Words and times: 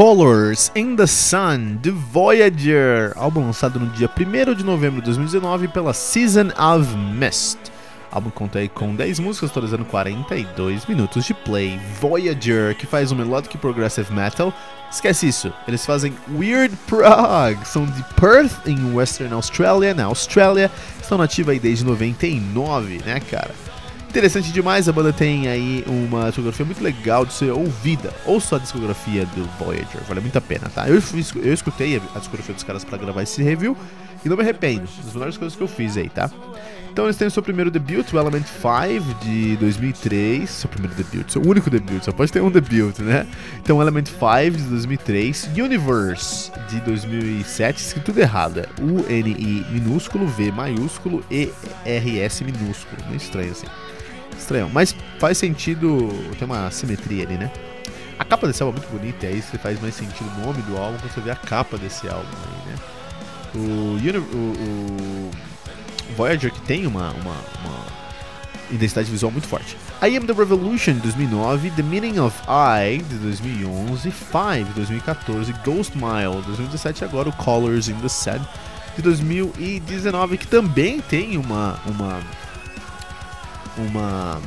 Colors 0.00 0.72
in 0.74 0.96
the 0.96 1.06
Sun, 1.06 1.76
The 1.82 1.90
Voyager, 1.90 3.12
álbum 3.16 3.42
lançado 3.42 3.78
no 3.78 3.86
dia 3.88 4.08
1 4.08 4.54
de 4.54 4.64
novembro 4.64 4.98
de 5.00 5.04
2019 5.04 5.68
pela 5.68 5.92
Season 5.92 6.48
of 6.58 6.96
Mist. 6.96 7.58
Álbum 8.10 8.30
conta 8.30 8.66
com 8.68 8.94
10 8.94 9.18
músicas, 9.18 9.50
totalizando 9.50 9.84
42 9.84 10.86
minutos 10.86 11.26
de 11.26 11.34
play. 11.34 11.78
Voyager, 12.00 12.74
que 12.76 12.86
faz 12.86 13.12
um 13.12 13.14
melodic 13.14 13.58
progressive 13.58 14.10
metal. 14.10 14.54
Esquece 14.90 15.28
isso, 15.28 15.52
eles 15.68 15.84
fazem 15.84 16.14
Weird 16.34 16.74
Prog, 16.86 17.62
são 17.66 17.84
de 17.84 18.02
Perth, 18.18 18.66
em 18.66 18.94
Western 18.94 19.34
Australia, 19.34 19.92
na 19.92 20.06
Austrália. 20.06 20.70
Estão 20.98 21.18
nativa 21.18 21.52
aí 21.52 21.58
desde 21.58 21.84
99, 21.84 23.02
né, 23.04 23.20
cara? 23.20 23.50
Interessante 24.10 24.50
demais, 24.50 24.88
a 24.88 24.92
banda 24.92 25.12
tem 25.12 25.46
aí 25.46 25.84
uma 25.86 26.26
discografia 26.26 26.66
muito 26.66 26.82
legal 26.82 27.24
de 27.24 27.32
ser 27.32 27.52
ouvida. 27.52 28.12
Ouça 28.26 28.56
a 28.56 28.58
discografia 28.58 29.24
do 29.24 29.44
Voyager, 29.56 30.02
vale 30.08 30.20
muito 30.20 30.36
a 30.36 30.40
pena, 30.40 30.68
tá? 30.68 30.88
Eu, 30.88 31.00
eu 31.44 31.54
escutei 31.54 32.02
a 32.12 32.18
discografia 32.18 32.52
dos 32.52 32.64
caras 32.64 32.82
para 32.82 32.98
gravar 32.98 33.22
esse 33.22 33.40
review 33.40 33.76
e 34.24 34.28
não 34.28 34.36
me 34.36 34.42
arrependo. 34.42 34.88
Das 35.04 35.12
melhores 35.12 35.36
coisas 35.36 35.56
que 35.56 35.62
eu 35.62 35.68
fiz 35.68 35.96
aí, 35.96 36.08
tá? 36.08 36.28
Então 36.92 37.04
eles 37.04 37.16
têm 37.16 37.28
o 37.28 37.30
seu 37.30 37.40
primeiro 37.40 37.70
debut, 37.70 38.12
o 38.12 38.18
Element 38.18 38.42
5 38.46 39.24
de 39.24 39.56
2003. 39.58 40.50
Seu 40.50 40.68
primeiro 40.68 40.96
debut, 40.96 41.30
seu 41.30 41.42
único 41.42 41.70
debut, 41.70 42.02
só 42.02 42.10
pode 42.10 42.32
ter 42.32 42.42
um 42.42 42.50
debut, 42.50 42.98
né? 42.98 43.24
Então 43.62 43.80
Element 43.80 44.06
5 44.06 44.58
de 44.58 44.64
2003, 44.64 45.50
Universe 45.56 46.50
de 46.68 46.80
2007, 46.80 47.78
escrito 47.78 48.06
tudo 48.06 48.18
errado, 48.18 48.58
é 48.58 48.66
U-N-I 48.82 49.66
minúsculo, 49.70 50.26
V 50.26 50.50
maiúsculo, 50.50 51.24
E-R-S 51.30 52.42
minúsculo. 52.42 53.00
Meio 53.06 53.16
estranho 53.16 53.52
assim 53.52 53.68
estranho. 54.40 54.70
Mas 54.72 54.94
faz 55.18 55.38
sentido, 55.38 56.08
tem 56.38 56.46
uma 56.46 56.70
simetria 56.70 57.24
ali, 57.24 57.36
né? 57.36 57.50
A 58.18 58.24
capa 58.24 58.46
desse 58.46 58.62
álbum 58.62 58.78
é 58.78 58.80
muito 58.80 58.92
bonita, 58.92 59.26
e 59.26 59.28
aí 59.30 59.42
você 59.42 59.56
faz 59.56 59.80
mais 59.80 59.94
sentido 59.94 60.30
o 60.36 60.46
nome 60.46 60.60
do 60.62 60.76
álbum 60.76 60.98
quando 60.98 61.12
você 61.12 61.20
vê 61.20 61.30
a 61.30 61.36
capa 61.36 61.78
desse 61.78 62.06
álbum 62.08 62.28
aí, 62.28 62.72
né? 62.72 62.78
O, 63.54 63.58
o, 63.58 65.30
o 66.10 66.16
Voyager 66.16 66.52
que 66.52 66.60
tem 66.62 66.86
uma, 66.86 67.10
uma, 67.12 67.34
uma, 67.64 68.00
identidade 68.70 69.10
visual 69.10 69.32
muito 69.32 69.48
forte. 69.48 69.76
I 70.02 70.16
Am 70.16 70.26
The 70.26 70.32
Revolution 70.32 70.94
de 70.94 71.00
2009, 71.00 71.70
The 71.70 71.82
Meaning 71.82 72.18
of 72.20 72.36
I 72.46 72.98
de 72.98 73.16
2011, 73.16 74.10
Five 74.10 74.64
de 74.64 74.72
2014, 74.74 75.52
Ghost 75.64 75.96
Mile 75.96 76.40
de 76.42 76.46
2017 76.48 77.02
e 77.02 77.04
agora 77.04 77.28
o 77.28 77.32
Colors 77.32 77.88
in 77.88 77.94
the 77.94 78.08
Sun 78.08 78.40
de 78.96 79.02
2019 79.02 80.36
que 80.36 80.46
também 80.46 81.00
tem 81.00 81.36
uma, 81.36 81.78
uma 81.86 82.20
uma 83.76 84.40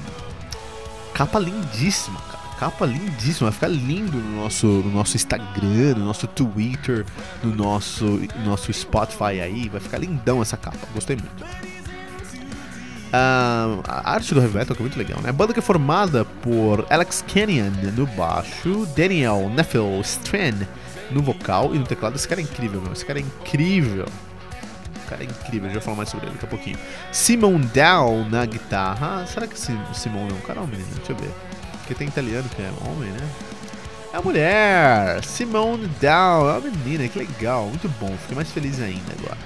capa 1.13 1.39
lindíssima, 1.39 2.19
cara. 2.19 2.43
Capa 2.59 2.85
lindíssima, 2.85 3.49
vai 3.49 3.53
ficar 3.53 3.67
lindo 3.67 4.17
no 4.17 4.41
nosso, 4.41 4.67
no 4.67 4.91
nosso 4.91 5.15
Instagram, 5.15 5.95
no 5.97 6.05
nosso 6.05 6.27
Twitter, 6.27 7.05
no 7.43 7.53
nosso, 7.53 8.05
no 8.05 8.45
nosso 8.45 8.71
Spotify 8.71 9.41
aí. 9.41 9.67
Vai 9.69 9.81
ficar 9.81 9.97
lindão 9.97 10.41
essa 10.41 10.55
capa, 10.55 10.87
gostei 10.93 11.15
muito. 11.15 11.43
Uh, 13.13 13.83
a 13.87 14.11
arte 14.11 14.33
do 14.33 14.41
heavy 14.41 14.57
metal 14.57 14.75
é 14.75 14.81
muito 14.81 14.97
legal, 14.97 15.21
né? 15.21 15.29
A 15.29 15.33
banda 15.33 15.53
que 15.53 15.59
é 15.59 15.61
formada 15.61 16.25
por 16.25 16.85
Alex 16.89 17.23
Kenyon 17.27 17.71
no 17.95 18.07
baixo, 18.07 18.87
Daniel 18.95 19.49
Neffel 19.49 20.01
Strand 20.01 20.65
no 21.11 21.21
vocal 21.21 21.75
e 21.75 21.79
no 21.79 21.85
teclado. 21.85 22.15
Esse 22.15 22.27
cara 22.27 22.41
é 22.41 22.43
incrível, 22.43 22.81
meu. 22.81 22.91
Esse 22.91 23.05
cara 23.05 23.19
é 23.19 23.21
incrível 23.21 24.05
cara 25.03 25.23
é 25.23 25.25
incrível, 25.25 25.63
a 25.63 25.73
gente 25.73 25.73
vai 25.75 25.83
falar 25.83 25.97
mais 25.97 26.09
sobre 26.09 26.25
ele 26.25 26.33
daqui 26.33 26.45
a 26.45 26.49
pouquinho. 26.49 26.77
Simon 27.11 27.59
Dow 27.73 28.25
na 28.29 28.45
guitarra. 28.45 29.25
Será 29.27 29.47
que 29.47 29.55
esse 29.55 29.77
Simon 29.93 30.29
é 30.29 30.33
um 30.33 30.41
cara 30.41 30.59
ou 30.59 30.65
um 30.65 30.69
menino? 30.69 30.89
Deixa 30.95 31.11
eu 31.11 31.15
ver. 31.15 31.31
Porque 31.79 31.95
tem 31.95 32.07
italiano 32.07 32.47
que 32.49 32.61
é 32.61 32.71
homem, 32.87 33.09
né? 33.09 33.29
É 34.13 34.17
a 34.17 34.21
mulher! 34.21 35.23
Simone 35.23 35.87
Dow, 35.99 36.47
é 36.47 36.57
uma 36.57 36.61
menina, 36.61 37.07
que 37.07 37.17
legal, 37.17 37.65
muito 37.65 37.89
bom, 37.99 38.15
fiquei 38.21 38.35
mais 38.35 38.51
feliz 38.51 38.79
ainda 38.79 39.11
agora. 39.19 39.39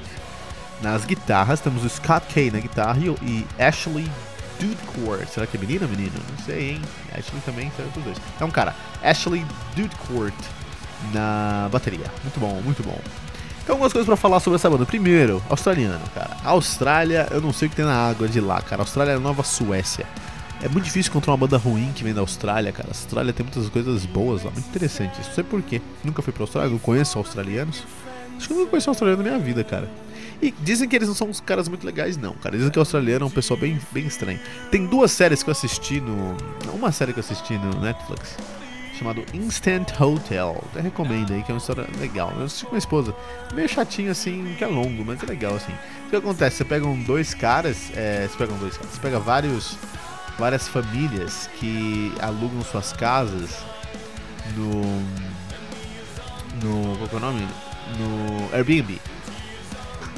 Nas 0.81 1.05
guitarras 1.05 1.61
temos 1.61 1.85
o 1.85 1.89
Scott 1.89 2.27
Kay 2.33 2.51
na 2.51 2.59
guitarra 2.59 2.99
e 2.99 3.47
Ashley 3.57 4.11
Dudecourt. 4.59 5.29
Será 5.29 5.47
que 5.47 5.55
é 5.55 5.59
menina 5.59 5.85
ou 5.85 5.89
menino? 5.89 6.19
Não 6.29 6.45
sei, 6.45 6.71
hein? 6.71 6.81
Ashley 7.17 7.41
também 7.45 7.71
serve 7.77 7.91
pros 7.91 8.03
dois. 8.03 8.17
É 8.39 8.43
um 8.43 8.51
cara, 8.51 8.75
Ashley 9.01 9.45
Dudecourt 9.73 10.35
na 11.13 11.69
bateria. 11.71 12.05
Muito 12.21 12.37
bom, 12.37 12.61
muito 12.61 12.83
bom. 12.83 12.99
Então, 13.67 13.75
algumas 13.75 13.91
coisas 13.91 14.05
para 14.05 14.15
falar 14.15 14.39
sobre 14.39 14.55
essa 14.55 14.69
banda. 14.69 14.85
Primeiro, 14.85 15.43
australiano, 15.49 15.99
cara. 16.15 16.37
Austrália, 16.45 17.27
eu 17.31 17.41
não 17.41 17.51
sei 17.51 17.67
o 17.67 17.69
que 17.69 17.75
tem 17.75 17.83
na 17.83 18.09
água 18.09 18.25
de 18.25 18.39
lá, 18.39 18.61
cara. 18.61 18.81
Austrália 18.81 19.11
é 19.11 19.15
a 19.15 19.19
nova 19.19 19.43
Suécia. 19.43 20.05
É 20.61 20.69
muito 20.69 20.85
difícil 20.85 21.09
encontrar 21.09 21.33
uma 21.33 21.37
banda 21.37 21.57
ruim 21.57 21.91
que 21.93 22.01
vem 22.01 22.13
da 22.13 22.21
Austrália, 22.21 22.71
cara. 22.71 22.87
A 22.87 22.91
Austrália 22.91 23.33
tem 23.33 23.45
muitas 23.45 23.67
coisas 23.67 24.05
boas 24.05 24.41
lá, 24.43 24.51
muito 24.51 24.69
interessante. 24.69 25.17
Não 25.17 25.33
sei 25.33 25.43
porquê. 25.43 25.81
Nunca 26.01 26.21
fui 26.21 26.31
pra 26.31 26.43
Austrália, 26.43 26.71
não 26.71 26.79
conheço 26.79 27.17
australianos. 27.17 27.83
Acho 28.37 28.47
que 28.47 28.53
eu 28.53 28.57
nunca 28.57 28.69
conheci 28.69 28.87
australiano 28.87 29.21
na 29.21 29.31
minha 29.31 29.43
vida, 29.43 29.65
cara. 29.65 29.89
E 30.41 30.49
dizem 30.61 30.87
que 30.87 30.95
eles 30.95 31.09
não 31.09 31.15
são 31.15 31.27
uns 31.27 31.41
caras 31.41 31.67
muito 31.67 31.85
legais, 31.85 32.15
não, 32.15 32.35
cara. 32.35 32.55
Dizem 32.55 32.71
que 32.71 32.79
o 32.79 32.81
australiano 32.81 33.25
é 33.25 33.27
um 33.27 33.31
pessoal 33.31 33.59
bem, 33.59 33.77
bem 33.91 34.07
estranho. 34.07 34.39
Tem 34.71 34.87
duas 34.87 35.11
séries 35.11 35.43
que 35.43 35.49
eu 35.49 35.51
assisti 35.51 35.99
no. 35.99 36.37
Uma 36.73 36.93
série 36.93 37.11
que 37.11 37.19
eu 37.19 37.23
assisti 37.23 37.57
no 37.57 37.81
Netflix 37.81 38.37
chamado 38.97 39.23
Instant 39.33 39.99
Hotel. 39.99 40.63
Até 40.71 40.81
recomendo 40.81 41.33
aí, 41.33 41.43
que 41.43 41.51
é 41.51 41.53
uma 41.53 41.59
história 41.59 41.87
legal. 41.99 42.33
Eu 42.37 42.45
assisti 42.45 42.65
com 42.65 42.71
minha 42.71 42.79
esposa. 42.79 43.15
Meio 43.53 43.69
chatinho 43.69 44.11
assim, 44.11 44.55
que 44.57 44.63
é 44.63 44.67
longo, 44.67 45.05
mas 45.05 45.21
é 45.21 45.25
legal 45.25 45.55
assim. 45.55 45.73
O 46.07 46.09
que 46.09 46.15
acontece? 46.15 46.57
Você 46.57 46.65
pega 46.65 46.85
um, 46.85 47.01
dois 47.03 47.33
caras, 47.33 47.91
é, 47.95 48.27
você 48.27 48.37
pega 48.37 48.53
um, 48.53 48.57
dois 48.57 48.77
caras, 48.77 48.93
você 48.93 48.99
pega 48.99 49.19
vários, 49.19 49.77
várias 50.37 50.67
famílias 50.67 51.49
que 51.59 52.11
alugam 52.19 52.61
suas 52.63 52.93
casas 52.93 53.63
no. 54.55 54.81
No. 56.63 56.97
Qual 56.97 57.09
é 57.13 57.15
o 57.15 57.19
nome? 57.19 57.47
No 57.99 58.55
Airbnb. 58.55 58.99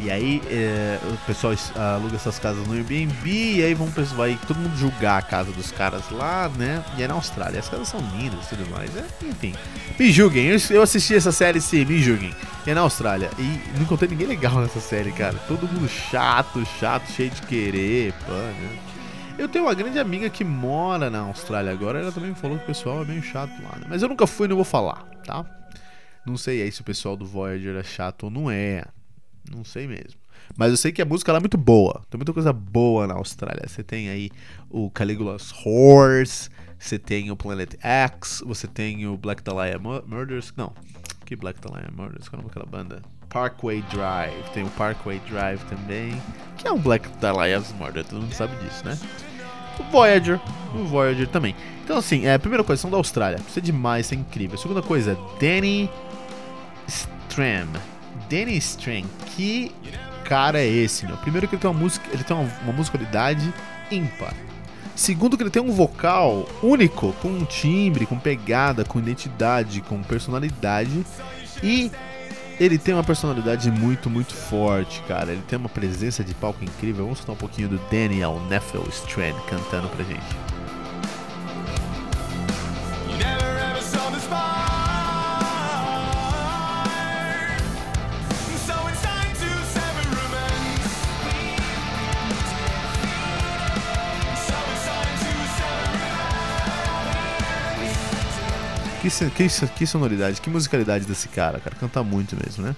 E 0.01 0.09
aí 0.09 0.41
é, 0.49 0.97
o 1.03 1.17
pessoal 1.25 1.53
aluga 1.75 2.15
essas 2.15 2.39
casas 2.39 2.65
no 2.65 2.73
Airbnb 2.73 3.29
e 3.29 3.63
aí 3.63 3.73
vão, 3.73 3.87
vai 4.15 4.39
todo 4.47 4.57
mundo 4.57 4.75
julgar 4.77 5.17
a 5.17 5.21
casa 5.21 5.51
dos 5.51 5.71
caras 5.71 6.09
lá, 6.09 6.49
né? 6.49 6.83
E 6.97 7.03
é 7.03 7.07
na 7.07 7.15
Austrália. 7.15 7.59
As 7.59 7.67
casas 7.67 7.89
são 7.89 7.99
lindas 8.15 8.45
e 8.45 8.55
tudo 8.55 8.69
mais. 8.69 8.95
É, 8.95 9.05
enfim. 9.23 9.53
Me 9.99 10.11
julguem. 10.11 10.47
Eu, 10.47 10.57
eu 10.69 10.81
assisti 10.81 11.15
essa 11.15 11.31
série 11.31 11.59
sim, 11.59 11.83
me 11.83 11.99
julguem. 11.99 12.33
E 12.65 12.69
é 12.69 12.73
na 12.73 12.81
Austrália. 12.81 13.29
E 13.37 13.59
não 13.75 13.83
encontrei 13.83 14.09
ninguém 14.09 14.27
legal 14.27 14.55
nessa 14.61 14.79
série, 14.79 15.11
cara. 15.11 15.35
Todo 15.47 15.67
mundo 15.67 15.87
chato, 15.89 16.65
chato, 16.79 17.11
cheio 17.11 17.29
de 17.29 17.41
querer, 17.41 18.13
pô, 18.25 18.31
né? 18.31 18.79
Eu 19.37 19.47
tenho 19.47 19.65
uma 19.65 19.73
grande 19.73 19.97
amiga 19.97 20.29
que 20.29 20.43
mora 20.43 21.09
na 21.09 21.19
Austrália 21.19 21.71
agora. 21.71 21.99
Ela 21.99 22.11
também 22.11 22.33
falou 22.35 22.57
que 22.57 22.63
o 22.63 22.67
pessoal 22.67 23.03
é 23.03 23.05
meio 23.05 23.23
chato 23.23 23.51
lá, 23.63 23.77
né? 23.77 23.85
Mas 23.87 24.01
eu 24.01 24.09
nunca 24.09 24.27
fui 24.27 24.45
e 24.45 24.49
não 24.49 24.55
vou 24.55 24.65
falar, 24.65 25.05
tá? 25.25 25.45
Não 26.25 26.37
sei 26.37 26.61
aí 26.61 26.71
se 26.71 26.81
o 26.81 26.83
pessoal 26.83 27.15
do 27.15 27.25
Voyager 27.25 27.75
é 27.75 27.83
chato 27.83 28.23
ou 28.23 28.29
não 28.29 28.51
é. 28.51 28.83
Não 29.53 29.63
sei 29.63 29.87
mesmo. 29.87 30.19
Mas 30.55 30.71
eu 30.71 30.77
sei 30.77 30.91
que 30.91 31.01
a 31.01 31.05
música 31.05 31.31
lá 31.31 31.37
é 31.37 31.39
muito 31.39 31.57
boa. 31.57 32.01
Tem 32.09 32.17
muita 32.17 32.33
coisa 32.33 32.51
boa 32.51 33.07
na 33.07 33.15
Austrália. 33.15 33.67
Você 33.67 33.83
tem 33.83 34.09
aí 34.09 34.29
o 34.69 34.89
Caligula's 34.89 35.53
Horse, 35.63 36.49
você 36.77 36.97
tem 36.97 37.29
o 37.31 37.35
Planet 37.35 37.75
X, 37.81 38.41
você 38.45 38.67
tem 38.67 39.05
o 39.07 39.17
Black 39.17 39.43
Dahlia 39.43 39.79
Murders. 39.79 40.53
Não, 40.55 40.73
que 41.25 41.35
Black 41.35 41.59
Dahlia 41.61 41.89
Murders? 41.95 42.29
Qual 42.29 42.41
é 42.41 42.45
aquela 42.45 42.65
banda? 42.65 43.01
Parkway 43.29 43.83
Drive. 43.91 44.49
Tem 44.53 44.63
o 44.63 44.69
Parkway 44.71 45.19
Drive 45.29 45.61
também, 45.65 46.19
que 46.57 46.67
é 46.67 46.71
um 46.71 46.79
Black 46.79 47.07
Dahlia 47.19 47.61
Murders. 47.77 48.07
Todo 48.07 48.21
mundo 48.21 48.33
sabe 48.33 48.55
disso, 48.63 48.85
né? 48.85 48.97
O 49.79 49.83
Voyager, 49.91 50.39
o 50.75 50.83
Voyager 50.85 51.27
também. 51.27 51.55
Então, 51.83 51.97
assim, 51.97 52.25
é, 52.25 52.37
primeira 52.37 52.63
coisa, 52.63 52.81
são 52.81 52.91
da 52.91 52.97
Austrália. 52.97 53.39
Isso 53.47 53.59
é 53.59 53.61
demais, 53.61 54.05
isso 54.05 54.13
é 54.13 54.17
incrível. 54.17 54.57
A 54.57 54.61
segunda 54.61 54.81
coisa, 54.81 55.17
Danny 55.39 55.89
Stram. 56.87 57.67
Danny 58.29 58.57
Strang, 58.57 59.07
que 59.35 59.71
cara 60.23 60.59
é 60.59 60.67
esse, 60.67 61.05
meu? 61.07 61.17
Primeiro 61.17 61.47
que 61.47 61.55
ele 61.55 61.61
tem 61.61 61.71
uma 61.71 61.79
música, 61.79 62.05
ele 62.13 62.23
tem 62.23 62.37
uma, 62.37 62.47
uma 62.63 62.73
musicalidade 62.73 63.51
ímpar. 63.91 64.33
Segundo 64.95 65.35
que 65.35 65.43
ele 65.43 65.49
tem 65.49 65.61
um 65.61 65.71
vocal 65.71 66.47
único, 66.61 67.13
com 67.13 67.29
um 67.29 67.45
timbre, 67.45 68.05
com 68.05 68.19
pegada, 68.19 68.85
com 68.85 68.99
identidade, 68.99 69.81
com 69.81 70.03
personalidade. 70.03 71.05
E 71.63 71.89
ele 72.59 72.77
tem 72.77 72.93
uma 72.93 73.03
personalidade 73.03 73.71
muito, 73.71 74.09
muito 74.09 74.33
forte, 74.33 75.01
cara. 75.07 75.31
Ele 75.31 75.41
tem 75.47 75.57
uma 75.57 75.69
presença 75.69 76.23
de 76.23 76.33
palco 76.33 76.63
incrível. 76.63 77.05
Vamos 77.05 77.19
escutar 77.19 77.33
um 77.33 77.37
pouquinho 77.37 77.69
do 77.69 77.77
Daniel 77.89 78.41
Neffel 78.49 78.83
Strand 78.89 79.35
cantando 79.47 79.87
pra 79.87 80.03
gente. 80.03 80.58
Que, 99.01 99.09
que, 99.09 99.67
que 99.67 99.87
sonoridade, 99.87 100.41
que 100.41 100.49
musicalidade 100.49 101.05
desse 101.05 101.27
cara, 101.29 101.59
cara. 101.59 101.75
Canta 101.75 102.03
muito 102.03 102.35
mesmo, 102.35 102.65
né? 102.65 102.75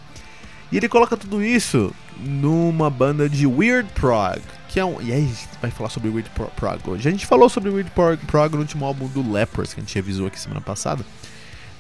E 0.71 0.77
ele 0.77 0.88
coloca 0.88 1.18
tudo 1.18 1.44
isso 1.44 1.94
numa 2.18 2.89
banda 2.89 3.27
de 3.27 3.45
Weird 3.45 3.89
Prog, 3.94 4.41
que 4.69 4.79
é 4.79 4.85
um. 4.85 5.01
E 5.01 5.12
aí 5.12 5.23
a 5.23 5.27
gente 5.27 5.50
vai 5.62 5.69
falar 5.69 5.89
sobre 5.89 6.09
Weird 6.09 6.29
Prog 6.56 6.79
hoje. 6.88 7.07
A 7.07 7.12
gente 7.12 7.25
falou 7.25 7.50
sobre 7.50 7.69
Weird 7.69 7.91
Prog, 7.91 8.53
no 8.53 8.59
último 8.59 8.85
álbum 8.85 9.07
do 9.07 9.31
Lepros, 9.31 9.73
que 9.73 9.81
a 9.81 9.83
gente 9.83 9.94
revisou 9.94 10.27
aqui 10.27 10.39
semana 10.39 10.62
passada. 10.62 11.06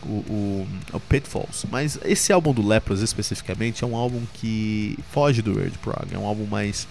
O, 0.03 0.07
o, 0.07 0.67
o, 0.93 0.99
Pitfalls. 0.99 1.65
Mas 1.71 1.97
esse 2.03 2.33
álbum 2.33 2.53
do 2.53 2.67
Lepros 2.67 3.01
especificamente 3.01 3.83
é 3.83 3.87
um 3.87 3.95
álbum 3.95 4.23
que 4.33 4.97
foge 5.11 5.41
do 5.41 5.55
Weird 5.55 5.77
Prog. 5.77 6.07
É 6.11 6.17
um 6.17 6.25
álbum 6.25 6.45
mais, 6.47 6.87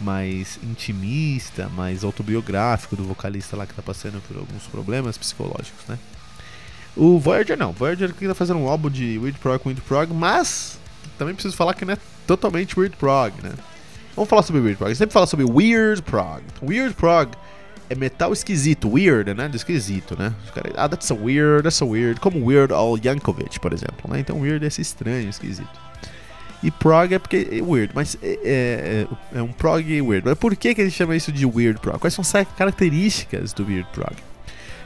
mais 0.00 0.60
intimista, 0.62 1.68
mais 1.70 2.04
autobiográfico 2.04 2.94
do 2.94 3.02
vocalista 3.02 3.56
lá 3.56 3.66
que 3.66 3.74
tá 3.74 3.82
passando 3.82 4.22
por 4.28 4.36
alguns 4.36 4.64
problemas 4.64 5.18
psicológicos, 5.18 5.86
né? 5.88 5.98
O 6.96 7.18
Voyager 7.18 7.56
não. 7.56 7.70
O 7.70 7.72
Voyager 7.72 8.12
que 8.12 8.26
tá 8.26 8.34
fazendo 8.34 8.58
um 8.58 8.68
álbum 8.68 8.90
de 8.90 9.18
Weird 9.18 9.38
Prog 9.38 9.58
com 9.60 9.68
Weird 9.68 9.82
Prog, 9.82 10.12
mas 10.12 10.78
também 11.18 11.34
preciso 11.34 11.56
falar 11.56 11.74
que 11.74 11.84
não 11.84 11.94
é 11.94 11.98
totalmente 12.26 12.78
Weird 12.78 12.96
Prog, 12.96 13.32
né? 13.42 13.52
Vamos 14.16 14.28
falar 14.28 14.42
sobre 14.42 14.60
Weird 14.60 14.76
Prog. 14.76 14.94
sempre 14.94 15.12
fala 15.12 15.26
sobre 15.26 15.44
Weird 15.44 16.02
Prog. 16.02 16.42
Weird 16.62 16.94
Prog 16.94 17.30
é 17.88 17.94
metal 17.94 18.32
esquisito, 18.32 18.88
weird, 18.88 19.34
né? 19.34 19.48
Do 19.48 19.56
esquisito, 19.56 20.16
né? 20.18 20.32
ah, 20.76 20.88
that's 20.88 21.10
weird, 21.10 21.62
that's 21.62 21.80
weird. 21.82 22.20
Como 22.20 22.44
Weird 22.44 22.72
Al 22.72 22.96
Yankovic, 22.96 23.58
por 23.58 23.72
exemplo, 23.72 24.08
né? 24.08 24.20
Então 24.20 24.40
weird 24.40 24.64
é 24.64 24.68
esse 24.68 24.80
estranho, 24.80 25.28
esquisito. 25.28 25.68
E 26.62 26.70
prog 26.70 27.14
é 27.14 27.18
porque 27.18 27.48
é 27.50 27.62
weird, 27.62 27.92
mas 27.94 28.18
é, 28.22 28.38
é, 28.44 29.06
é, 29.34 29.38
é 29.38 29.42
um 29.42 29.52
prog 29.52 30.02
weird. 30.02 30.26
Mas 30.26 30.38
por 30.38 30.54
que, 30.54 30.74
que 30.74 30.84
gente 30.84 30.94
chama 30.94 31.16
isso 31.16 31.32
de 31.32 31.46
weird 31.46 31.80
prog? 31.80 31.98
Quais 31.98 32.14
são 32.14 32.22
as 32.22 32.46
características 32.56 33.52
do 33.52 33.64
weird 33.64 33.88
prog? 33.92 34.14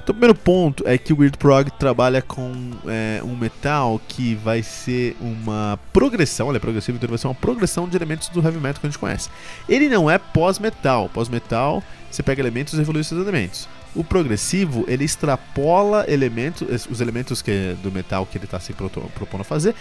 Então, 0.04 0.12
o 0.12 0.16
primeiro 0.16 0.34
ponto 0.34 0.86
é 0.86 0.98
que 0.98 1.14
o 1.14 1.18
Weird 1.18 1.38
Prog 1.38 1.70
trabalha 1.78 2.20
com 2.20 2.52
é, 2.86 3.22
um 3.24 3.34
metal 3.34 3.98
que 4.06 4.34
vai 4.34 4.62
ser 4.62 5.16
uma 5.18 5.80
progressão, 5.94 6.48
ele 6.50 6.58
é 6.58 6.60
progressivo, 6.60 6.96
então 6.98 7.08
vai 7.08 7.16
ser 7.16 7.26
uma 7.26 7.34
progressão 7.34 7.88
de 7.88 7.96
elementos 7.96 8.28
do 8.28 8.42
heavy 8.42 8.58
metal 8.58 8.82
que 8.82 8.86
a 8.86 8.90
gente 8.90 8.98
conhece. 8.98 9.30
Ele 9.66 9.88
não 9.88 10.10
é 10.10 10.18
pós-metal. 10.18 11.08
Pós-metal, 11.08 11.82
você 12.10 12.22
pega 12.22 12.42
elementos 12.42 12.74
e 12.74 12.82
evolui 12.82 13.00
esses 13.00 13.18
elementos. 13.18 13.66
O 13.94 14.04
progressivo, 14.04 14.84
ele 14.88 15.04
extrapola 15.04 16.04
elementos, 16.06 16.86
os 16.90 17.00
elementos 17.00 17.40
que, 17.40 17.74
do 17.82 17.90
metal 17.90 18.26
que 18.26 18.36
ele 18.36 18.44
está 18.44 18.60
se 18.60 18.74
propondo 18.74 19.40
a 19.40 19.44
fazer 19.44 19.74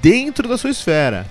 dentro 0.00 0.46
da 0.46 0.56
sua 0.56 0.70
esfera. 0.70 1.26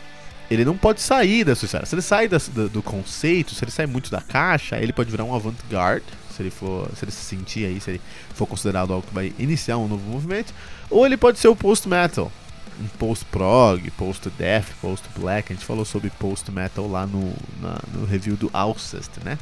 Ele 0.49 0.63
não 0.63 0.77
pode 0.77 1.01
sair 1.01 1.43
da 1.43 1.55
sua 1.55 1.65
esfera. 1.65 1.85
Se 1.85 1.95
ele 1.95 2.01
sai 2.01 2.27
da, 2.27 2.37
do, 2.37 2.69
do 2.69 2.83
conceito, 2.83 3.55
se 3.55 3.63
ele 3.63 3.71
sai 3.71 3.85
muito 3.85 4.11
da 4.11 4.21
caixa, 4.21 4.77
ele 4.77 4.93
pode 4.93 5.09
virar 5.09 5.23
um 5.23 5.33
avant-garde, 5.33 6.05
se 6.35 6.41
ele 6.41 6.51
for, 6.51 6.89
se 6.95 7.05
ele 7.05 7.11
se 7.11 7.23
sentir 7.23 7.65
aí, 7.65 7.79
se 7.79 7.91
ele 7.91 8.01
for 8.33 8.45
considerado 8.45 8.93
algo 8.93 9.07
que 9.07 9.13
vai 9.13 9.33
iniciar 9.39 9.77
um 9.77 9.87
novo 9.87 10.07
movimento, 10.09 10.53
ou 10.89 11.05
ele 11.05 11.17
pode 11.17 11.39
ser 11.39 11.47
o 11.47 11.55
post 11.55 11.87
metal, 11.87 12.31
um 12.79 12.87
post 12.99 13.25
prog, 13.25 13.89
post 13.91 14.29
death, 14.37 14.67
post 14.81 15.07
black. 15.17 15.51
A 15.51 15.55
gente 15.55 15.65
falou 15.65 15.85
sobre 15.85 16.09
post 16.09 16.51
metal 16.51 16.87
lá 16.87 17.07
no, 17.07 17.33
na, 17.61 17.79
no 17.93 18.05
review 18.05 18.35
do 18.35 18.49
Alcest, 18.53 19.11
né? 19.23 19.37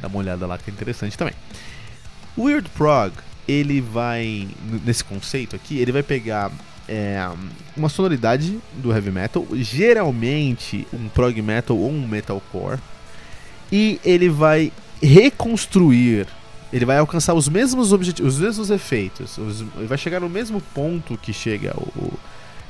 Dá 0.00 0.08
uma 0.08 0.18
olhada 0.18 0.46
lá 0.46 0.56
que 0.58 0.70
é 0.70 0.72
interessante 0.72 1.16
também. 1.16 1.34
Weird 2.38 2.68
Prog, 2.70 3.12
ele 3.48 3.80
vai 3.80 4.48
nesse 4.84 5.02
conceito 5.02 5.56
aqui, 5.56 5.78
ele 5.78 5.90
vai 5.90 6.02
pegar 6.02 6.50
é, 6.88 7.28
uma 7.76 7.88
sonoridade 7.88 8.58
do 8.74 8.92
heavy 8.92 9.10
metal, 9.10 9.46
geralmente 9.54 10.86
um 10.92 11.08
prog 11.08 11.40
metal 11.42 11.76
ou 11.76 11.90
um 11.90 12.06
metalcore, 12.06 12.78
e 13.70 14.00
ele 14.04 14.28
vai 14.28 14.72
reconstruir 15.02 16.26
ele 16.72 16.84
vai 16.84 16.98
alcançar 16.98 17.32
os 17.34 17.48
mesmos 17.48 17.92
objetivos, 17.92 18.34
os 18.34 18.40
mesmos 18.40 18.70
efeitos, 18.70 19.38
os, 19.38 19.60
ele 19.76 19.86
vai 19.86 19.96
chegar 19.96 20.20
no 20.20 20.28
mesmo 20.28 20.60
ponto 20.60 21.16
que 21.16 21.32
chega 21.32 21.72
o, 21.76 22.12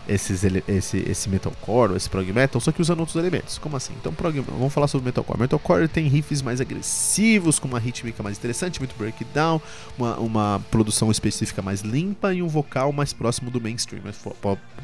esses, 0.09 0.43
esse, 0.69 0.99
esse 0.99 1.29
metalcore, 1.29 1.97
esse 1.97 2.09
prog 2.09 2.33
metal, 2.33 2.61
só 2.61 2.73
que 2.73 2.81
usando 2.81 3.01
outros 3.01 3.17
elementos. 3.17 3.59
Como 3.59 3.77
assim? 3.77 3.93
Então, 4.01 4.13
prog, 4.13 4.39
vamos 4.41 4.73
falar 4.73 4.89
sobre 4.89 5.07
metalcore. 5.07 5.39
Metalcore 5.39 5.89
tem 5.89 6.07
riffs 6.09 6.43
mais 6.43 6.61
agressivos, 6.61 7.59
com 7.59 7.69
uma 7.69 7.79
rítmica 7.79 8.23
mais 8.23 8.39
interessante, 8.39 8.79
muito 8.79 8.95
breakdown, 8.97 9.61
uma, 9.99 10.17
uma 10.17 10.63
produção 10.71 11.11
específica 11.11 11.63
mais 11.63 11.81
limpa 11.81 12.33
e 12.33 12.43
um 12.43 12.49
vocal 12.49 12.93
mais 12.93 13.13
próximo 13.13 13.51
do 13.51 13.61
mainstream, 13.61 14.03
mais 14.03 14.17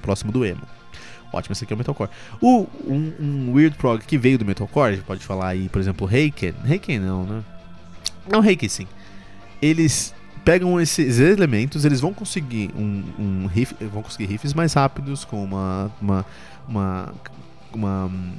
próximo 0.01 0.33
do 0.33 0.45
emo. 0.45 0.63
Ótimo, 1.33 1.53
esse 1.53 1.65
aqui 1.65 1.73
é 1.73 1.77
o 1.77 1.79
metalcore. 1.79 2.11
O, 2.41 2.67
um, 2.87 3.13
um 3.19 3.53
weird 3.55 3.77
prog 3.77 4.05
que 4.05 4.19
veio 4.19 4.39
do 4.39 4.45
metalcore, 4.45 4.89
a 4.89 4.93
gente 4.97 5.05
pode 5.05 5.25
falar 5.25 5.49
aí, 5.49 5.69
por 5.69 5.81
exemplo, 5.81 6.07
Reiken. 6.07 6.55
Reiken 6.65 6.99
não, 6.99 7.25
né? 7.25 7.45
Não, 8.29 8.41
Reiken 8.41 8.69
sim 8.69 8.87
eles 9.63 10.13
pegam 10.45 10.81
esses 10.81 11.19
elementos, 11.19 11.85
eles 11.85 12.01
vão 12.01 12.13
conseguir 12.13 12.71
um, 12.77 13.05
um 13.19 13.47
riff, 13.47 13.75
vão 13.87 14.03
conseguir 14.03 14.27
riffs 14.27 14.55
mais 14.55 14.75
rápidos 14.75 15.25
com 15.25 15.43
uma 15.43 15.91
uma, 16.01 16.27
uma, 16.69 17.15
uma 17.73 18.05
um, 18.07 18.33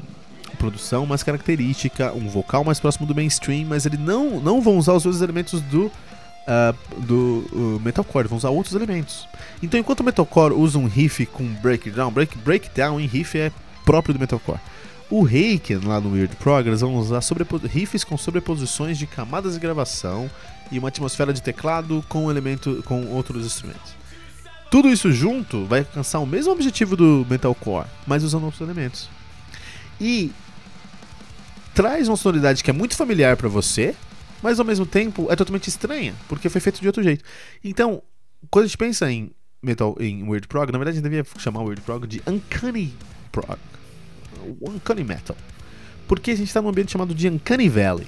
produção 0.57 1.05
mais 1.05 1.23
característica, 1.23 2.13
um 2.13 2.27
vocal 2.27 2.63
mais 2.63 2.79
próximo 2.79 3.05
do 3.05 3.15
mainstream, 3.15 3.65
mas 3.65 3.85
eles 3.85 3.99
não 3.99 4.39
não 4.39 4.61
vão 4.61 4.77
usar 4.77 4.93
os 4.93 5.05
mesmos 5.05 5.21
elementos 5.21 5.61
do 5.61 5.85
uh, 6.47 7.01
do 7.01 7.45
uh, 7.51 7.81
metalcore, 7.83 8.27
vão 8.27 8.37
usar 8.37 8.49
outros 8.49 8.75
elementos. 8.75 9.27
Então, 9.61 9.79
enquanto 9.79 10.01
o 10.01 10.03
metalcore 10.03 10.53
usa 10.53 10.77
um 10.77 10.87
riff 10.87 11.25
com 11.27 11.45
breakdown, 11.55 12.11
break, 12.11 12.37
breakdown 12.39 12.99
em 12.99 13.07
riff 13.07 13.37
é 13.37 13.51
próprio 13.85 14.13
do 14.13 14.19
metalcore. 14.19 14.59
O 15.15 15.21
Reiken, 15.21 15.77
lá 15.85 16.01
no 16.01 16.13
Weird 16.13 16.35
Progress, 16.37 16.81
vão 16.81 16.95
usar 16.95 17.21
riffs 17.69 18.03
com 18.03 18.17
sobreposições 18.17 18.97
de 18.97 19.05
camadas 19.05 19.53
de 19.53 19.59
gravação 19.59 20.27
e 20.71 20.79
uma 20.79 20.87
atmosfera 20.87 21.31
de 21.31 21.39
teclado 21.39 22.03
com 22.09 22.31
elemento 22.31 22.81
com 22.83 23.05
outros 23.05 23.45
instrumentos. 23.45 23.93
Tudo 24.71 24.89
isso 24.89 25.11
junto 25.11 25.65
vai 25.65 25.81
alcançar 25.81 26.17
o 26.17 26.25
mesmo 26.25 26.51
objetivo 26.51 26.97
do 26.97 27.27
metalcore, 27.29 27.85
mas 28.07 28.23
usando 28.23 28.45
outros 28.45 28.61
elementos. 28.61 29.07
E 30.01 30.31
traz 31.75 32.07
uma 32.07 32.17
sonoridade 32.17 32.63
que 32.63 32.71
é 32.71 32.73
muito 32.73 32.95
familiar 32.95 33.37
para 33.37 33.47
você, 33.47 33.93
mas 34.41 34.59
ao 34.59 34.65
mesmo 34.65 34.83
tempo 34.83 35.31
é 35.31 35.35
totalmente 35.35 35.67
estranha, 35.67 36.15
porque 36.27 36.49
foi 36.49 36.59
feito 36.59 36.81
de 36.81 36.87
outro 36.87 37.03
jeito. 37.03 37.23
Então, 37.63 38.01
quando 38.49 38.63
a 38.63 38.67
gente 38.67 38.79
pensa 38.79 39.11
em 39.11 39.29
metal 39.61 39.95
em 39.99 40.27
weird 40.27 40.47
prog, 40.47 40.71
na 40.71 40.79
verdade 40.79 40.97
a 40.97 41.01
gente 41.01 41.07
devia 41.07 41.23
chamar 41.37 41.59
o 41.59 41.65
weird 41.65 41.83
prog 41.83 42.07
de 42.07 42.19
uncanny 42.25 42.91
prog. 43.31 43.59
Uncanny 44.61 45.03
metal. 45.03 45.35
Porque 46.07 46.31
a 46.31 46.35
gente 46.35 46.47
está 46.47 46.61
num 46.61 46.69
ambiente 46.69 46.91
chamado 46.91 47.13
de 47.13 47.29
Uncanny 47.29 47.69
Valley. 47.69 48.07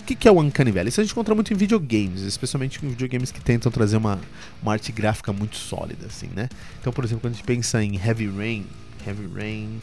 O 0.00 0.04
que, 0.04 0.16
que, 0.16 0.26
é 0.26 0.32
o 0.32 0.40
Uncanny 0.40 0.72
Valley? 0.72 0.88
Isso 0.88 1.00
a 1.00 1.04
gente 1.04 1.12
encontra 1.12 1.34
muito 1.34 1.52
em 1.52 1.56
videogames, 1.56 2.22
especialmente 2.22 2.84
em 2.84 2.88
videogames 2.88 3.30
que 3.30 3.40
tentam 3.40 3.70
trazer 3.70 3.96
uma, 3.96 4.20
uma 4.60 4.72
arte 4.72 4.90
gráfica 4.90 5.32
muito 5.32 5.56
sólida, 5.56 6.06
assim, 6.06 6.28
né? 6.34 6.48
Então, 6.80 6.92
por 6.92 7.04
exemplo, 7.04 7.20
quando 7.20 7.34
a 7.34 7.36
gente 7.36 7.46
pensa 7.46 7.82
em 7.82 7.96
Heavy 7.96 8.28
Rain, 8.28 8.66
Heavy 9.06 9.28
Rain, 9.32 9.80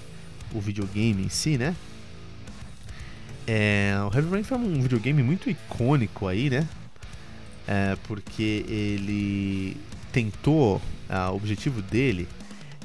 o 0.54 0.60
videogame 0.60 1.24
em 1.24 1.30
si, 1.30 1.58
né? 1.58 1.74
É, 3.48 3.96
o 4.12 4.14
Heavy 4.14 4.30
Rain 4.30 4.44
foi 4.44 4.58
um 4.58 4.82
videogame 4.82 5.24
muito 5.24 5.50
icônico 5.50 6.28
aí, 6.28 6.50
né? 6.50 6.68
É, 7.66 7.96
porque 8.04 8.66
ele 8.68 9.78
tentou, 10.12 10.82
o 11.32 11.36
objetivo 11.36 11.82
dele 11.82 12.28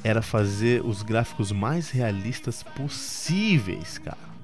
era 0.05 0.23
fazer 0.23 0.85
os 0.85 1.03
gráficos 1.03 1.51
mais 1.51 1.91
realistas 1.91 2.63
possíveis, 2.63 3.99
cara 3.99 4.35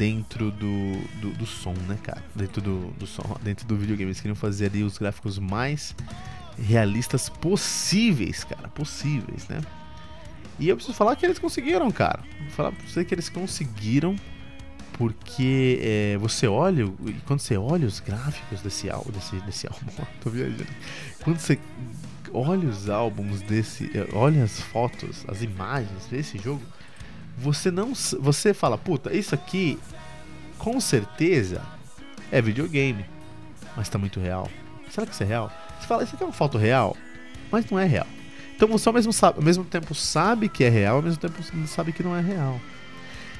dentro 0.00 0.50
do, 0.50 0.92
do, 1.20 1.30
do, 1.36 1.44
som, 1.44 1.74
né, 1.86 1.98
cara? 2.02 2.24
Dentro 2.34 2.62
do, 2.62 2.86
do 2.92 3.06
som, 3.06 3.22
dentro 3.42 3.66
do 3.66 3.76
videogame. 3.76 4.08
Eles 4.08 4.20
queriam 4.20 4.34
fazer 4.34 4.66
ali 4.66 4.82
os 4.82 4.96
gráficos 4.96 5.38
mais 5.38 5.94
realistas 6.58 7.28
possíveis, 7.28 8.42
cara. 8.42 8.68
Possíveis, 8.68 9.46
né? 9.48 9.60
E 10.58 10.68
eu 10.68 10.76
preciso 10.76 10.96
falar 10.96 11.16
que 11.16 11.26
eles 11.26 11.38
conseguiram, 11.38 11.90
cara. 11.90 12.22
Vou 12.40 12.50
falar 12.50 12.72
pra 12.72 12.86
você 12.86 13.04
que 13.04 13.14
eles 13.14 13.28
conseguiram. 13.28 14.16
Porque 14.92 15.80
é, 15.82 16.18
você 16.18 16.46
olha, 16.46 16.86
quando 17.24 17.40
você 17.40 17.56
olha 17.56 17.86
os 17.86 18.00
gráficos 18.00 18.60
desse 18.60 18.90
álbum, 18.90 19.10
desse, 19.10 19.36
desse 19.36 19.66
álbum, 19.66 19.86
tô 20.22 20.28
viajando. 20.28 20.66
Quando 21.22 21.38
você 21.38 21.58
olha 22.32 22.68
os 22.68 22.88
álbuns 22.88 23.40
desse, 23.42 23.90
é, 23.96 24.08
olha 24.12 24.44
as 24.44 24.60
fotos, 24.60 25.24
as 25.28 25.42
imagens 25.42 26.06
desse 26.10 26.38
jogo, 26.38 26.62
você 27.36 27.70
não. 27.70 27.94
Você 27.94 28.52
fala, 28.52 28.76
puta, 28.76 29.14
isso 29.14 29.34
aqui 29.34 29.78
com 30.58 30.80
certeza 30.80 31.62
é 32.30 32.40
videogame. 32.40 33.04
Mas 33.76 33.88
tá 33.88 33.98
muito 33.98 34.20
real. 34.20 34.48
Será 34.90 35.06
que 35.06 35.12
isso 35.12 35.22
é 35.22 35.26
real? 35.26 35.52
Você 35.78 35.86
fala, 35.86 36.02
isso 36.02 36.14
aqui 36.14 36.22
é 36.22 36.26
uma 36.26 36.32
foto 36.32 36.58
real, 36.58 36.96
mas 37.50 37.68
não 37.70 37.78
é 37.78 37.86
real. 37.86 38.06
Então 38.54 38.68
você 38.68 38.88
ao 38.88 38.92
mesmo, 38.92 39.12
ao 39.22 39.42
mesmo 39.42 39.64
tempo 39.64 39.94
sabe 39.94 40.48
que 40.48 40.64
é 40.64 40.68
real, 40.68 40.96
ao 40.96 41.02
mesmo 41.02 41.18
tempo 41.18 41.42
sabe 41.66 41.92
que 41.92 42.02
não 42.02 42.14
é 42.14 42.20
real. 42.20 42.60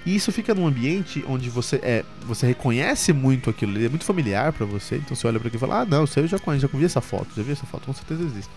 E 0.07 0.17
isso 0.17 0.33
fica 0.33 0.55
num 0.55 0.67
ambiente 0.67 1.25
onde 1.29 1.51
você 1.51 1.77
é, 1.77 2.05
você 2.23 2.47
reconhece 2.47 3.13
muito 3.13 3.51
aquilo, 3.51 3.77
ele 3.77 3.87
é 3.87 3.89
muito 3.89 4.05
familiar 4.05 4.53
para 4.53 4.65
você, 4.65 4.97
então 4.97 5.15
você 5.15 5.27
olha 5.27 5.39
para 5.39 5.49
aqui 5.49 5.57
e 5.57 5.61
fala: 5.61 5.81
"Ah, 5.81 5.85
não, 5.85 6.05
eu 6.17 6.27
já 6.27 6.39
conheço, 6.39 6.67
já 6.67 6.79
vi 6.79 6.85
essa 6.85 7.01
foto, 7.01 7.29
já 7.37 7.43
vi 7.43 7.53
essa 7.53 7.67
foto, 7.67 7.87
com 7.87 7.93
certeza 7.93 8.23
existe". 8.23 8.51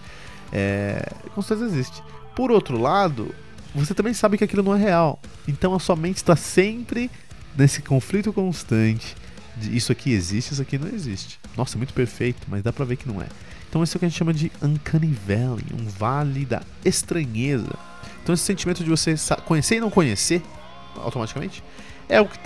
É, 0.51 1.11
com 1.33 1.41
certeza 1.41 1.69
existe. 1.69 2.01
Por 2.35 2.51
outro 2.51 2.79
lado, 2.79 3.33
você 3.75 3.93
também 3.93 4.13
sabe 4.13 4.37
que 4.37 4.43
aquilo 4.43 4.63
não 4.63 4.75
é 4.75 4.79
real. 4.79 5.19
Então 5.47 5.73
a 5.73 5.79
sua 5.79 5.95
mente 5.95 6.17
está 6.17 6.35
sempre 6.35 7.09
nesse 7.57 7.81
conflito 7.81 8.31
constante 8.31 9.15
de 9.57 9.75
isso 9.75 9.91
aqui 9.91 10.11
existe, 10.11 10.53
isso 10.53 10.61
aqui 10.61 10.77
não 10.77 10.87
existe. 10.87 11.39
Nossa, 11.57 11.77
muito 11.77 11.93
perfeito, 11.93 12.47
mas 12.47 12.63
dá 12.63 12.71
pra 12.71 12.85
ver 12.85 12.95
que 12.97 13.07
não 13.07 13.21
é. 13.21 13.27
Então 13.69 13.83
esse 13.83 13.95
é 13.95 13.97
o 13.97 13.99
que 13.99 14.05
a 14.05 14.09
gente 14.09 14.17
chama 14.17 14.33
de 14.33 14.51
Uncanny 14.61 15.15
Valley, 15.27 15.65
um 15.73 15.87
vale 15.87 16.45
da 16.45 16.61
estranheza. 16.85 17.73
Então 18.21 18.33
esse 18.33 18.43
sentimento 18.43 18.83
de 18.83 18.89
você 18.89 19.15
conhecer 19.45 19.77
e 19.77 19.79
não 19.79 19.89
conhecer, 19.89 20.41
automaticamente, 20.97 21.63
é 22.09 22.19
o 22.19 22.25
que 22.25 22.39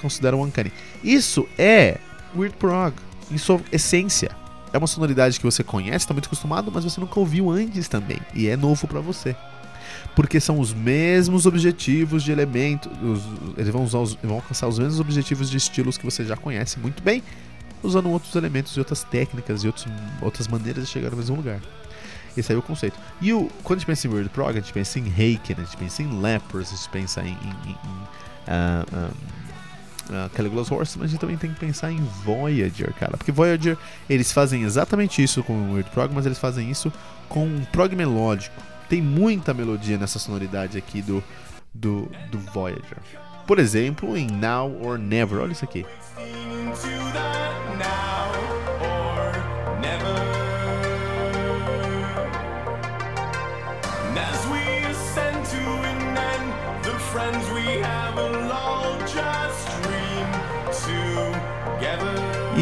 considera 0.00 0.36
um 0.36 0.42
Uncanny. 0.42 0.72
Isso 1.02 1.46
é 1.58 1.98
Weird 2.36 2.56
Prog, 2.56 2.94
em 3.30 3.38
sua 3.38 3.60
essência. 3.70 4.30
É 4.72 4.78
uma 4.78 4.86
sonoridade 4.86 5.38
que 5.38 5.44
você 5.44 5.62
conhece, 5.62 5.98
está 5.98 6.14
muito 6.14 6.26
acostumado, 6.26 6.72
mas 6.72 6.84
você 6.84 6.98
nunca 6.98 7.20
ouviu 7.20 7.50
antes 7.50 7.88
também. 7.88 8.18
E 8.34 8.48
é 8.48 8.56
novo 8.56 8.86
para 8.86 9.00
você 9.00 9.36
porque 10.14 10.40
são 10.40 10.58
os 10.60 10.74
mesmos 10.74 11.46
objetivos 11.46 12.22
de 12.22 12.32
elementos, 12.32 12.90
os, 13.02 13.22
eles 13.56 13.70
vão, 13.70 13.84
usar 13.84 13.98
os, 13.98 14.14
vão 14.14 14.36
alcançar 14.36 14.68
os 14.68 14.78
mesmos 14.78 15.00
objetivos 15.00 15.50
de 15.50 15.56
estilos 15.56 15.96
que 15.96 16.04
você 16.04 16.24
já 16.24 16.36
conhece 16.36 16.78
muito 16.78 17.02
bem, 17.02 17.22
usando 17.82 18.10
outros 18.10 18.34
elementos 18.34 18.76
e 18.76 18.78
outras 18.78 19.02
técnicas 19.04 19.64
e 19.64 19.66
outros, 19.66 19.86
outras 20.20 20.48
maneiras 20.48 20.84
de 20.84 20.90
chegar 20.90 21.10
no 21.10 21.16
mesmo 21.16 21.36
lugar. 21.36 21.60
Esse 22.36 22.52
aí 22.52 22.56
é 22.56 22.58
o 22.58 22.62
conceito. 22.62 22.98
E 23.20 23.32
o, 23.32 23.50
quando 23.62 23.78
a 23.78 23.80
gente 23.80 23.86
pensa 23.86 24.06
em 24.06 24.10
Weird 24.10 24.30
Prog, 24.30 24.50
a 24.50 24.60
gente 24.60 24.72
pensa 24.72 24.98
em 24.98 25.06
Haken, 25.06 25.56
a 25.58 25.64
gente 25.64 25.76
pensa 25.76 26.02
em 26.02 26.20
Lepers, 26.20 26.72
a 26.72 26.76
gente 26.76 26.88
pensa 26.88 27.20
em, 27.22 27.28
em, 27.28 27.70
em, 27.70 27.70
em 27.70 27.76
uh, 28.48 29.10
uh, 30.26 30.30
Caligula's 30.30 30.70
Horse, 30.70 30.98
mas 30.98 31.08
a 31.08 31.10
gente 31.10 31.20
também 31.20 31.36
tem 31.36 31.52
que 31.52 31.60
pensar 31.60 31.90
em 31.90 32.02
Voyager, 32.24 32.92
cara. 32.94 33.16
Porque 33.16 33.32
Voyager, 33.32 33.76
eles 34.08 34.32
fazem 34.32 34.62
exatamente 34.62 35.22
isso 35.22 35.42
com 35.42 35.52
o 35.52 35.72
Weird 35.74 35.90
Prog, 35.90 36.12
mas 36.14 36.26
eles 36.26 36.38
fazem 36.38 36.70
isso 36.70 36.92
com 37.28 37.44
um 37.44 37.64
prog 37.72 37.94
melódico 37.94 38.72
tem 38.92 39.00
muita 39.00 39.54
melodia 39.54 39.96
nessa 39.96 40.18
sonoridade 40.18 40.76
aqui 40.76 41.00
do, 41.00 41.24
do, 41.72 42.10
do 42.30 42.38
Voyager. 42.52 42.98
Por 43.46 43.58
exemplo, 43.58 44.18
em 44.18 44.26
Now 44.26 44.70
or 44.82 44.98
Never, 44.98 45.40
olha 45.40 45.52
isso 45.52 45.64
aqui. 45.64 45.86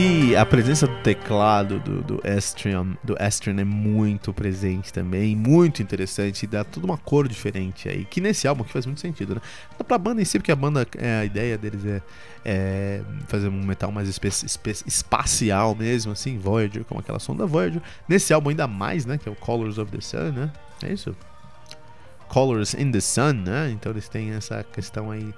E 0.02 0.34
a 0.36 0.46
presença 0.46 0.86
do 0.86 0.96
teclado 1.02 1.78
do, 1.80 2.02
do 2.02 2.22
Astrium, 2.26 2.96
do 3.02 3.16
Astrium 3.18 3.58
é 3.58 3.64
muito 3.64 4.32
presente 4.32 4.92
também, 4.92 5.36
muito 5.36 5.82
interessante, 5.82 6.44
e 6.44 6.46
dá 6.46 6.64
toda 6.64 6.86
uma 6.86 6.96
cor 6.96 7.28
diferente 7.28 7.88
aí, 7.88 8.06
que 8.06 8.20
nesse 8.20 8.48
álbum 8.48 8.62
aqui 8.62 8.72
faz 8.72 8.86
muito 8.86 9.00
sentido, 9.00 9.34
né? 9.34 9.40
Dá 9.76 9.84
pra 9.84 9.98
banda 9.98 10.22
em 10.22 10.24
si, 10.24 10.38
porque 10.38 10.52
a 10.52 10.56
banda, 10.56 10.86
é, 10.96 11.18
a 11.18 11.24
ideia 11.24 11.58
deles 11.58 11.84
é, 11.84 12.00
é 12.44 13.02
fazer 13.26 13.48
um 13.48 13.62
metal 13.62 13.92
mais 13.92 14.08
espe 14.08 14.28
espe 14.28 14.70
espacial 14.86 15.74
mesmo, 15.74 16.12
assim, 16.12 16.38
Voyager, 16.38 16.84
como 16.84 17.00
aquela 17.00 17.18
sonda 17.18 17.44
Voyager. 17.44 17.82
Nesse 18.08 18.32
álbum 18.32 18.50
ainda 18.50 18.66
mais, 18.66 19.04
né, 19.04 19.18
que 19.18 19.28
é 19.28 19.32
o 19.32 19.36
Colors 19.36 19.76
of 19.76 19.90
the 19.90 20.00
Sun, 20.00 20.32
né? 20.32 20.52
É 20.82 20.92
isso? 20.92 21.14
Colors 22.28 22.72
in 22.74 22.90
the 22.90 23.00
Sun, 23.00 23.32
né? 23.44 23.70
Então 23.72 23.92
eles 23.92 24.08
têm 24.08 24.30
essa 24.30 24.64
questão 24.64 25.10
aí 25.10 25.34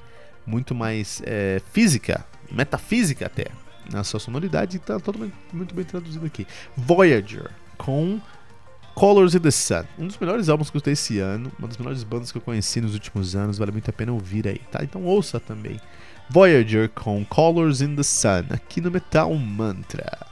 muito 0.47 0.75
mais 0.75 1.23
é, 1.25 1.61
física, 1.73 2.25
metafísica 2.51 3.27
até 3.27 3.47
na 3.91 4.05
sua 4.05 4.21
sonoridade, 4.21 4.77
está 4.77 4.99
totalmente 4.99 5.35
muito 5.53 5.75
bem 5.75 5.85
traduzido 5.85 6.25
aqui. 6.25 6.47
Voyager, 6.77 7.51
com 7.77 8.21
Colors 8.95 9.35
in 9.35 9.41
the 9.41 9.51
Sun, 9.51 9.85
um 9.99 10.07
dos 10.07 10.19
melhores 10.19 10.49
álbuns 10.49 10.71
que 10.71 10.77
eu 10.77 10.79
escutei 10.79 10.93
esse 10.93 11.19
ano, 11.19 11.51
uma 11.59 11.69
das 11.69 11.77
melhores 11.77 12.03
bandas 12.05 12.31
que 12.31 12.39
eu 12.39 12.43
conheci 12.43 12.81
nos 12.81 12.95
últimos 12.95 13.35
anos, 13.35 13.59
vale 13.59 13.73
muito 13.73 13.89
a 13.89 13.93
pena 13.93 14.13
ouvir 14.13 14.47
aí, 14.47 14.61
tá? 14.71 14.83
Então 14.83 15.03
ouça 15.05 15.41
também. 15.41 15.81
Voyager 16.31 16.89
com 16.91 17.25
Colors 17.25 17.81
in 17.81 17.97
the 17.97 18.03
Sun, 18.03 18.47
aqui 18.51 18.81
no 18.81 18.91
Metal 18.91 19.35
Mantra. 19.35 20.32